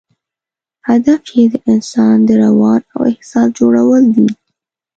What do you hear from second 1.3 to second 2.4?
یې د انسان د